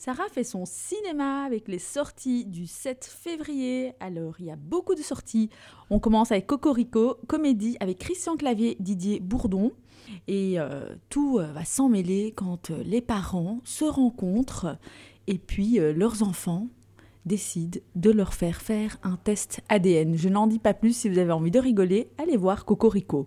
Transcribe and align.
Sarah 0.00 0.30
fait 0.32 0.44
son 0.44 0.64
cinéma 0.64 1.44
avec 1.44 1.68
les 1.68 1.78
sorties 1.78 2.46
du 2.46 2.66
7 2.66 3.04
février. 3.04 3.92
Alors, 4.00 4.36
il 4.38 4.46
y 4.46 4.50
a 4.50 4.56
beaucoup 4.56 4.94
de 4.94 5.02
sorties. 5.02 5.50
On 5.90 5.98
commence 5.98 6.32
avec 6.32 6.46
Cocorico, 6.46 7.18
comédie 7.26 7.76
avec 7.80 7.98
Christian 7.98 8.38
Clavier, 8.38 8.78
Didier 8.80 9.20
Bourdon. 9.20 9.72
Et 10.26 10.58
euh, 10.58 10.96
tout 11.10 11.38
euh, 11.38 11.52
va 11.52 11.66
s'emmêler 11.66 12.32
quand 12.34 12.70
euh, 12.70 12.82
les 12.82 13.02
parents 13.02 13.60
se 13.64 13.84
rencontrent 13.84 14.78
et 15.26 15.36
puis 15.36 15.78
leurs 15.78 16.22
enfants 16.22 16.68
décide 17.26 17.82
de 17.94 18.10
leur 18.10 18.34
faire 18.34 18.60
faire 18.60 18.98
un 19.02 19.16
test 19.16 19.60
ADN. 19.68 20.16
Je 20.16 20.28
n'en 20.28 20.46
dis 20.46 20.58
pas 20.58 20.74
plus, 20.74 20.96
si 20.96 21.08
vous 21.08 21.18
avez 21.18 21.32
envie 21.32 21.50
de 21.50 21.58
rigoler, 21.58 22.08
allez 22.18 22.36
voir 22.36 22.64
Cocorico. 22.64 23.26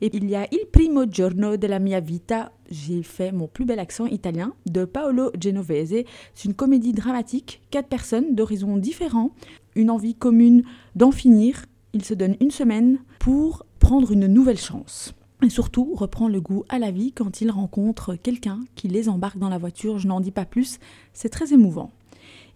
Et 0.00 0.10
il 0.14 0.28
y 0.28 0.36
a 0.36 0.46
Il 0.52 0.66
primo 0.70 1.06
giorno 1.06 1.56
della 1.56 1.78
mia 1.78 2.00
vita, 2.00 2.52
j'ai 2.70 3.02
fait 3.02 3.32
mon 3.32 3.48
plus 3.48 3.64
bel 3.64 3.78
accent 3.78 4.06
italien, 4.06 4.54
de 4.66 4.84
Paolo 4.84 5.30
Genovese. 5.40 6.04
C'est 6.34 6.48
une 6.48 6.54
comédie 6.54 6.92
dramatique, 6.92 7.62
quatre 7.70 7.88
personnes 7.88 8.34
d'horizons 8.34 8.76
différents, 8.76 9.32
une 9.74 9.90
envie 9.90 10.14
commune 10.14 10.64
d'en 10.94 11.10
finir. 11.10 11.66
Il 11.92 12.04
se 12.04 12.14
donne 12.14 12.36
une 12.40 12.50
semaine 12.50 12.98
pour 13.18 13.64
prendre 13.78 14.12
une 14.12 14.26
nouvelle 14.26 14.58
chance. 14.58 15.14
Et 15.42 15.48
surtout, 15.48 15.94
reprend 15.94 16.28
le 16.28 16.40
goût 16.40 16.64
à 16.68 16.78
la 16.78 16.90
vie 16.90 17.12
quand 17.12 17.40
il 17.40 17.50
rencontre 17.50 18.14
quelqu'un 18.14 18.60
qui 18.74 18.88
les 18.88 19.08
embarque 19.08 19.38
dans 19.38 19.48
la 19.48 19.56
voiture. 19.56 19.98
Je 19.98 20.06
n'en 20.06 20.20
dis 20.20 20.30
pas 20.30 20.44
plus, 20.44 20.78
c'est 21.14 21.30
très 21.30 21.54
émouvant. 21.54 21.90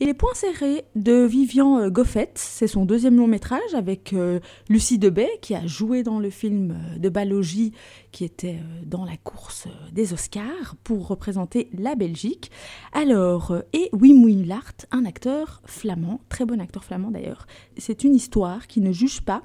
Et 0.00 0.06
Les 0.06 0.14
Points 0.14 0.34
Serrés 0.34 0.84
de 0.96 1.24
Vivian 1.24 1.78
euh, 1.78 1.88
Goffet, 1.88 2.32
c'est 2.34 2.66
son 2.66 2.84
deuxième 2.84 3.16
long 3.16 3.28
métrage 3.28 3.74
avec 3.74 4.12
euh, 4.12 4.40
Lucie 4.68 4.98
Debay 4.98 5.30
qui 5.40 5.54
a 5.54 5.64
joué 5.68 6.02
dans 6.02 6.18
le 6.18 6.30
film 6.30 6.72
euh, 6.72 6.98
de 6.98 7.08
Balogie 7.08 7.72
qui 8.10 8.24
était 8.24 8.58
dans 8.84 9.04
la 9.04 9.16
course 9.16 9.68
des 9.92 10.12
Oscars 10.12 10.74
pour 10.82 11.06
représenter 11.06 11.70
la 11.78 11.94
Belgique. 11.94 12.50
Alors, 12.92 13.54
et 13.72 13.88
Wim 13.92 14.26
Willart, 14.26 14.74
un 14.90 15.04
acteur 15.04 15.62
flamand, 15.64 16.20
très 16.28 16.44
bon 16.44 16.60
acteur 16.60 16.82
flamand 16.82 17.12
d'ailleurs. 17.12 17.46
C'est 17.76 18.02
une 18.02 18.16
histoire 18.16 18.66
qui 18.66 18.80
ne 18.80 18.90
juge 18.90 19.20
pas, 19.20 19.42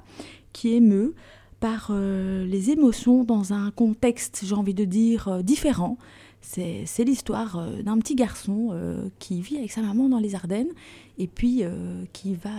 qui 0.52 0.74
émeut 0.74 1.14
par 1.60 1.92
les 1.92 2.70
émotions 2.70 3.22
dans 3.22 3.52
un 3.52 3.70
contexte, 3.70 4.42
j'ai 4.44 4.54
envie 4.54 4.72
de 4.72 4.84
dire, 4.84 5.42
différent. 5.42 5.98
C'est 6.40 7.04
l'histoire 7.04 7.58
euh, 7.58 7.82
d'un 7.82 7.98
petit 7.98 8.14
garçon 8.14 8.70
euh, 8.72 9.08
qui 9.18 9.40
vit 9.40 9.58
avec 9.58 9.70
sa 9.70 9.82
maman 9.82 10.08
dans 10.08 10.18
les 10.18 10.34
Ardennes 10.34 10.70
et 11.18 11.26
puis 11.26 11.62
euh, 11.62 12.04
qui 12.12 12.34
va 12.34 12.50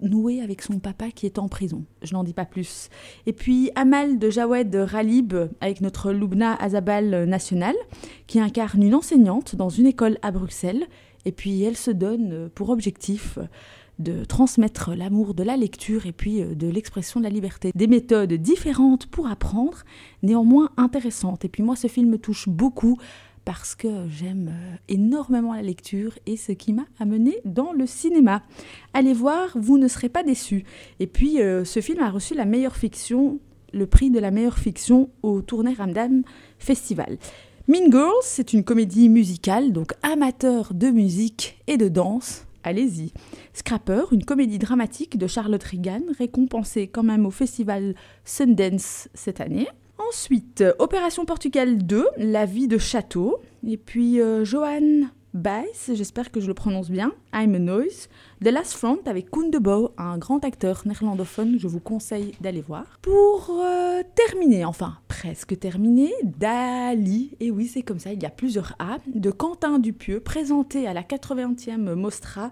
renouer 0.00 0.40
avec 0.40 0.62
son 0.62 0.78
papa 0.78 1.10
qui 1.10 1.26
est 1.26 1.38
en 1.38 1.48
prison. 1.48 1.84
Je 2.02 2.14
n'en 2.14 2.24
dis 2.24 2.32
pas 2.32 2.44
plus. 2.44 2.88
Et 3.26 3.32
puis 3.32 3.70
Amal 3.74 4.18
de 4.18 4.30
Jawed 4.30 4.74
Ralib 4.74 5.34
avec 5.60 5.80
notre 5.80 6.12
Loubna 6.12 6.54
Azabal 6.54 7.24
national 7.24 7.74
qui 8.26 8.40
incarne 8.40 8.82
une 8.82 8.94
enseignante 8.94 9.56
dans 9.56 9.68
une 9.68 9.86
école 9.86 10.18
à 10.22 10.30
Bruxelles. 10.30 10.86
Et 11.26 11.32
puis 11.32 11.62
elle 11.62 11.76
se 11.76 11.90
donne 11.90 12.48
pour 12.54 12.70
objectif 12.70 13.38
de 14.00 14.24
transmettre 14.24 14.94
l'amour 14.96 15.34
de 15.34 15.42
la 15.42 15.56
lecture 15.56 16.06
et 16.06 16.12
puis 16.12 16.42
euh, 16.42 16.54
de 16.54 16.68
l'expression 16.68 17.20
de 17.20 17.24
la 17.24 17.30
liberté. 17.30 17.70
Des 17.74 17.86
méthodes 17.86 18.32
différentes 18.32 19.06
pour 19.06 19.28
apprendre, 19.28 19.78
néanmoins 20.22 20.70
intéressantes. 20.76 21.44
Et 21.44 21.48
puis 21.48 21.62
moi, 21.62 21.76
ce 21.76 21.86
film 21.86 22.10
me 22.10 22.18
touche 22.18 22.48
beaucoup 22.48 22.96
parce 23.44 23.74
que 23.74 24.08
j'aime 24.08 24.48
euh, 24.48 24.76
énormément 24.88 25.54
la 25.54 25.62
lecture 25.62 26.18
et 26.26 26.36
ce 26.36 26.52
qui 26.52 26.72
m'a 26.72 26.86
amené 26.98 27.38
dans 27.44 27.72
le 27.72 27.86
cinéma. 27.86 28.42
Allez 28.94 29.12
voir, 29.12 29.50
vous 29.54 29.78
ne 29.78 29.88
serez 29.88 30.08
pas 30.08 30.22
déçus. 30.22 30.64
Et 30.98 31.06
puis, 31.06 31.40
euh, 31.40 31.64
ce 31.64 31.80
film 31.80 32.00
a 32.00 32.10
reçu 32.10 32.34
la 32.34 32.46
meilleure 32.46 32.76
fiction, 32.76 33.38
le 33.72 33.86
prix 33.86 34.10
de 34.10 34.18
la 34.18 34.30
meilleure 34.30 34.58
fiction 34.58 35.10
au 35.22 35.42
Tournai 35.42 35.74
Ramdam 35.74 36.22
Festival. 36.58 37.18
Mean 37.68 37.90
Girls, 37.90 38.22
c'est 38.22 38.52
une 38.52 38.64
comédie 38.64 39.08
musicale, 39.08 39.72
donc 39.72 39.92
amateur 40.02 40.74
de 40.74 40.88
musique 40.88 41.62
et 41.66 41.76
de 41.76 41.88
danse 41.88 42.46
allez-y. 42.64 43.12
Scrapper, 43.52 44.02
une 44.12 44.24
comédie 44.24 44.58
dramatique 44.58 45.18
de 45.18 45.26
Charlotte 45.26 45.62
Regan, 45.62 46.02
récompensée 46.18 46.88
quand 46.88 47.02
même 47.02 47.26
au 47.26 47.30
festival 47.30 47.94
Sundance 48.24 49.08
cette 49.14 49.40
année. 49.40 49.68
Ensuite, 50.08 50.64
Opération 50.78 51.24
Portugal 51.24 51.78
2, 51.78 52.06
La 52.16 52.46
vie 52.46 52.68
de 52.68 52.78
château. 52.78 53.40
Et 53.66 53.76
puis 53.76 54.20
euh, 54.20 54.44
Johan 54.44 55.08
Baez, 55.32 55.94
j'espère 55.94 56.32
que 56.32 56.40
je 56.40 56.48
le 56.48 56.54
prononce 56.54 56.90
bien, 56.90 57.12
I'm 57.32 57.54
a 57.54 57.60
Noise, 57.60 58.08
The 58.44 58.48
Last 58.48 58.72
Front 58.72 58.98
avec 59.06 59.30
Koen 59.30 59.52
de 59.52 59.58
Bow, 59.58 59.92
un 59.96 60.18
grand 60.18 60.44
acteur 60.44 60.82
néerlandophone, 60.86 61.56
je 61.56 61.68
vous 61.68 61.78
conseille 61.78 62.32
d'aller 62.40 62.62
voir. 62.62 62.98
Pour 63.00 63.48
euh, 63.62 64.02
terminer, 64.16 64.64
enfin 64.64 64.98
presque 65.06 65.56
terminer, 65.56 66.12
Dali, 66.24 67.36
et 67.38 67.52
oui 67.52 67.68
c'est 67.68 67.82
comme 67.82 68.00
ça, 68.00 68.12
il 68.12 68.20
y 68.20 68.26
a 68.26 68.30
plusieurs 68.30 68.74
A, 68.80 68.98
de 69.06 69.30
Quentin 69.30 69.78
Dupieux, 69.78 70.18
présenté 70.18 70.88
à 70.88 70.94
la 70.94 71.02
80e 71.02 71.94
Mostra 71.94 72.50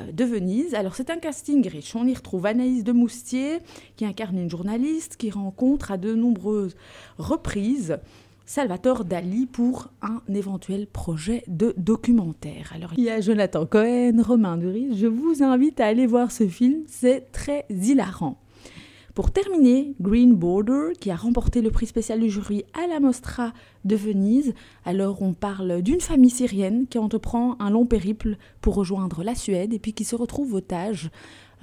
euh, 0.00 0.12
de 0.12 0.24
Venise. 0.24 0.76
Alors 0.76 0.94
c'est 0.94 1.10
un 1.10 1.16
casting 1.16 1.66
riche, 1.66 1.96
on 1.96 2.06
y 2.06 2.14
retrouve 2.14 2.46
Anaïs 2.46 2.84
de 2.84 2.92
Moustier, 2.92 3.58
qui 3.96 4.04
incarne 4.04 4.38
une 4.38 4.50
journaliste 4.50 5.16
qui 5.16 5.32
rencontre 5.32 5.90
à 5.90 5.96
de 5.96 6.14
nombreuses 6.14 6.76
reprises 7.18 7.98
Salvatore 8.52 9.04
Dali 9.04 9.46
pour 9.46 9.92
un 10.02 10.22
éventuel 10.28 10.88
projet 10.88 11.44
de 11.46 11.72
documentaire. 11.76 12.72
Alors 12.74 12.90
il 12.96 13.04
y 13.04 13.08
a 13.08 13.20
Jonathan 13.20 13.64
Cohen, 13.64 14.20
Romain 14.26 14.56
Duris, 14.56 14.98
je 14.98 15.06
vous 15.06 15.44
invite 15.44 15.78
à 15.78 15.86
aller 15.86 16.08
voir 16.08 16.32
ce 16.32 16.48
film, 16.48 16.82
c'est 16.88 17.30
très 17.30 17.64
hilarant. 17.70 18.40
Pour 19.14 19.30
terminer, 19.30 19.94
Green 20.00 20.34
Border, 20.34 20.94
qui 20.98 21.12
a 21.12 21.14
remporté 21.14 21.62
le 21.62 21.70
prix 21.70 21.86
spécial 21.86 22.18
du 22.18 22.28
jury 22.28 22.64
à 22.74 22.88
la 22.88 22.98
Mostra 22.98 23.52
de 23.84 23.94
Venise. 23.94 24.52
Alors 24.84 25.22
on 25.22 25.32
parle 25.32 25.80
d'une 25.80 26.00
famille 26.00 26.30
syrienne 26.30 26.88
qui 26.88 26.98
entreprend 26.98 27.54
un 27.60 27.70
long 27.70 27.86
périple 27.86 28.36
pour 28.62 28.74
rejoindre 28.74 29.22
la 29.22 29.36
Suède 29.36 29.72
et 29.72 29.78
puis 29.78 29.92
qui 29.92 30.02
se 30.02 30.16
retrouve 30.16 30.54
otage 30.54 31.10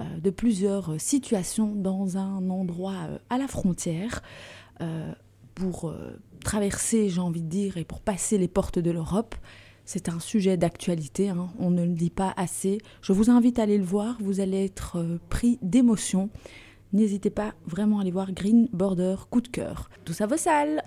euh, 0.00 0.04
de 0.20 0.30
plusieurs 0.30 0.98
situations 0.98 1.74
dans 1.74 2.16
un 2.16 2.48
endroit 2.48 2.96
euh, 3.10 3.18
à 3.28 3.36
la 3.36 3.46
frontière. 3.46 4.22
Euh, 5.58 5.70
pour 5.70 5.94
traverser, 6.44 7.08
j'ai 7.08 7.20
envie 7.20 7.42
de 7.42 7.48
dire, 7.48 7.76
et 7.76 7.84
pour 7.84 8.00
passer 8.00 8.38
les 8.38 8.48
portes 8.48 8.78
de 8.78 8.90
l'Europe. 8.90 9.34
C'est 9.84 10.08
un 10.08 10.20
sujet 10.20 10.56
d'actualité, 10.56 11.30
hein. 11.30 11.48
on 11.58 11.70
ne 11.70 11.82
le 11.82 11.94
dit 11.94 12.10
pas 12.10 12.34
assez. 12.36 12.78
Je 13.00 13.12
vous 13.12 13.30
invite 13.30 13.58
à 13.58 13.62
aller 13.62 13.78
le 13.78 13.84
voir, 13.84 14.18
vous 14.20 14.40
allez 14.40 14.64
être 14.66 14.98
euh, 14.98 15.18
pris 15.30 15.58
d'émotion. 15.62 16.28
N'hésitez 16.92 17.30
pas 17.30 17.54
vraiment 17.66 17.98
à 17.98 18.02
aller 18.02 18.10
voir 18.10 18.32
Green 18.32 18.68
Border, 18.72 19.16
coup 19.30 19.40
de 19.40 19.48
cœur. 19.48 19.90
Tout 20.04 20.12
ça 20.12 20.26
vaut 20.26 20.36
sale 20.36 20.68